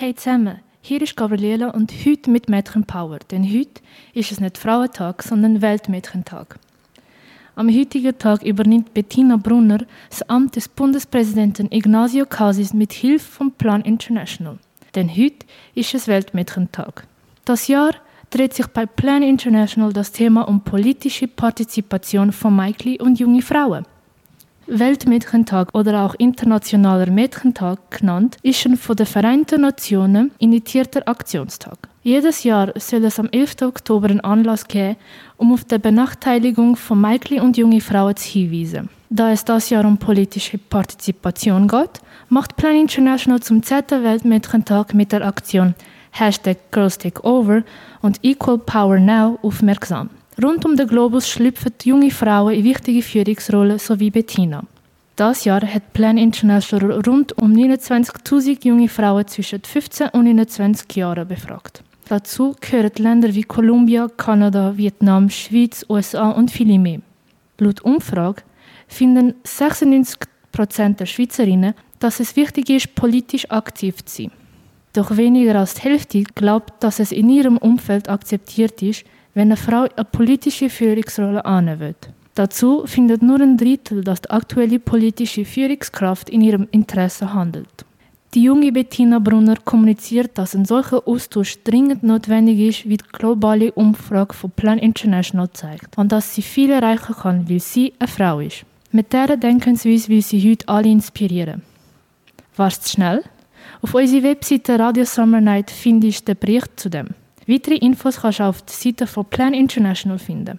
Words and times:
Hey 0.00 0.14
zusammen, 0.14 0.60
hier 0.80 1.02
ist 1.02 1.16
Gabriela 1.16 1.70
und 1.70 1.92
heute 2.06 2.30
mit 2.30 2.48
Mädchenpower, 2.48 3.18
denn 3.32 3.42
heute 3.42 3.82
ist 4.14 4.30
es 4.30 4.38
nicht 4.38 4.56
Frauentag, 4.56 5.24
sondern 5.24 5.60
Weltmädchentag. 5.60 6.56
Am 7.56 7.68
heutigen 7.68 8.16
Tag 8.16 8.44
übernimmt 8.44 8.94
Bettina 8.94 9.36
Brunner 9.36 9.80
das 10.08 10.22
Amt 10.30 10.54
des 10.54 10.68
Bundespräsidenten 10.68 11.72
Ignacio 11.72 12.26
Cassis 12.26 12.72
mit 12.72 12.92
Hilfe 12.92 13.28
vom 13.28 13.50
Plan 13.50 13.82
International. 13.82 14.60
Denn 14.94 15.10
heute 15.10 15.44
ist 15.74 15.92
es 15.94 16.06
Weltmädchentag. 16.06 17.04
Das 17.44 17.66
Jahr 17.66 17.90
dreht 18.30 18.54
sich 18.54 18.68
bei 18.68 18.86
Plan 18.86 19.24
International 19.24 19.92
das 19.92 20.12
Thema 20.12 20.42
um 20.42 20.60
politische 20.60 21.26
Partizipation 21.26 22.30
von 22.30 22.54
Mädchen 22.54 23.00
und 23.00 23.18
junge 23.18 23.42
Frauen. 23.42 23.84
Weltmädchentag 24.70 25.74
oder 25.74 26.04
auch 26.04 26.14
Internationaler 26.14 27.10
Mädchentag 27.10 27.90
genannt, 27.90 28.36
ist 28.42 28.66
ein 28.66 28.76
von 28.76 28.96
den 28.96 29.06
Vereinten 29.06 29.62
Nationen 29.62 30.30
initiierter 30.38 31.08
Aktionstag. 31.08 31.78
Jedes 32.02 32.44
Jahr 32.44 32.72
soll 32.76 33.04
es 33.04 33.18
am 33.18 33.28
11. 33.30 33.62
Oktober 33.62 34.08
einen 34.08 34.20
Anlass 34.20 34.68
geben, 34.68 34.96
um 35.38 35.52
auf 35.52 35.64
die 35.64 35.78
Benachteiligung 35.78 36.76
von 36.76 37.00
Mädchen 37.00 37.40
und 37.40 37.56
junge 37.56 37.80
Frauen 37.80 38.16
zu 38.16 38.28
hinweisen. 38.28 38.90
Da 39.10 39.32
es 39.32 39.44
das 39.44 39.70
Jahr 39.70 39.86
um 39.86 39.96
politische 39.96 40.58
Partizipation 40.58 41.66
geht, 41.66 42.00
macht 42.28 42.56
Plan 42.56 42.76
International 42.76 43.40
zum 43.40 43.62
10. 43.62 43.84
Weltmädchentag 44.02 44.92
mit 44.92 45.12
der 45.12 45.26
Aktion 45.26 45.74
Hashtag 46.10 46.58
Girls 46.70 46.98
Take 46.98 47.22
Over 47.24 47.62
und 48.02 48.18
Equal 48.22 48.58
Power 48.58 48.98
Now 48.98 49.38
aufmerksam. 49.42 50.10
Rund 50.40 50.64
um 50.64 50.76
den 50.76 50.86
Globus 50.86 51.28
schlüpfen 51.28 51.72
junge 51.82 52.12
Frauen 52.12 52.54
in 52.54 52.62
wichtige 52.62 53.02
Führungsrollen, 53.02 53.80
so 53.80 53.98
wie 53.98 54.10
Bettina. 54.10 54.62
Das 55.16 55.44
Jahr 55.44 55.62
hat 55.62 55.92
Plan 55.92 56.16
International 56.16 57.00
rund 57.00 57.36
um 57.38 57.52
29.000 57.52 58.64
junge 58.64 58.88
Frauen 58.88 59.26
zwischen 59.26 59.60
15 59.62 60.10
und 60.10 60.24
29 60.26 60.94
Jahren 60.94 61.26
befragt. 61.26 61.82
Dazu 62.08 62.54
gehören 62.60 62.92
Länder 62.98 63.34
wie 63.34 63.42
Kolumbia, 63.42 64.06
Kanada, 64.16 64.76
Vietnam, 64.76 65.28
Schweiz, 65.28 65.84
USA 65.88 66.30
und 66.30 66.52
viele 66.52 66.78
mehr. 66.78 67.00
Laut 67.58 67.80
Umfrage 67.80 68.42
finden 68.86 69.34
96% 69.44 70.24
der 70.98 71.06
Schweizerinnen, 71.06 71.74
dass 71.98 72.20
es 72.20 72.36
wichtig 72.36 72.70
ist, 72.70 72.94
politisch 72.94 73.50
aktiv 73.50 74.04
zu 74.04 74.22
sein. 74.22 74.30
Doch 74.92 75.16
weniger 75.16 75.56
als 75.56 75.74
die 75.74 75.82
Hälfte 75.82 76.22
glaubt, 76.22 76.80
dass 76.84 77.00
es 77.00 77.10
in 77.10 77.28
ihrem 77.28 77.56
Umfeld 77.56 78.08
akzeptiert 78.08 78.80
ist, 78.82 79.04
wenn 79.38 79.52
eine 79.52 79.56
Frau 79.56 79.86
eine 79.96 80.04
politische 80.04 80.68
Führungsrolle 80.68 81.44
annehmen 81.44 81.78
will. 81.78 81.94
Dazu 82.34 82.82
findet 82.86 83.22
nur 83.22 83.40
ein 83.40 83.56
Drittel, 83.56 84.02
dass 84.02 84.22
die 84.22 84.30
aktuelle 84.30 84.80
politische 84.80 85.44
Führungskraft 85.44 86.28
in 86.28 86.40
ihrem 86.40 86.66
Interesse 86.72 87.32
handelt. 87.32 87.84
Die 88.34 88.42
junge 88.42 88.72
Bettina 88.72 89.20
Brunner 89.20 89.54
kommuniziert, 89.64 90.36
dass 90.36 90.56
ein 90.56 90.64
solcher 90.64 91.06
Austausch 91.06 91.62
dringend 91.62 92.02
notwendig 92.02 92.58
ist, 92.58 92.88
wie 92.88 92.96
die 92.96 93.04
globale 93.12 93.70
Umfrage 93.70 94.34
von 94.34 94.50
Plan 94.50 94.78
International 94.78 95.48
zeigt, 95.52 95.96
und 95.96 96.10
dass 96.10 96.34
sie 96.34 96.42
viel 96.42 96.72
erreichen 96.72 97.14
kann, 97.14 97.48
weil 97.48 97.60
sie 97.60 97.92
eine 98.00 98.08
Frau 98.08 98.40
ist. 98.40 98.64
Mit 98.90 99.12
dieser 99.12 99.36
Denkensweise 99.36 100.08
will 100.08 100.22
sie 100.22 100.50
heute 100.50 100.66
alle 100.66 100.88
inspirieren. 100.88 101.62
War's 102.56 102.90
schnell? 102.90 103.22
Auf 103.82 103.94
unserer 103.94 104.24
Webseite 104.24 104.80
Radio 104.80 105.04
Summer 105.04 105.40
Night 105.40 105.70
findest 105.70 106.26
du 106.26 106.34
den 106.34 106.40
Bericht 106.40 106.80
zu 106.80 106.90
dem. 106.90 107.10
Weitere 107.48 107.76
Infos 107.76 108.20
kannst 108.20 108.40
du 108.40 108.44
auf 108.44 108.60
der 108.60 108.74
Seite 108.74 109.06
von 109.06 109.24
Plan 109.24 109.54
International 109.54 110.18
finden. 110.18 110.56